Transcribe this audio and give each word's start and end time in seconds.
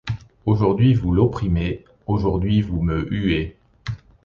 Aujourd’hui 0.47 0.95
vous 0.95 1.11
l’opprimez, 1.13 1.85
aujourd’hui 2.07 2.63
vous 2.63 2.81
me 2.81 3.05
huez. 3.13 3.55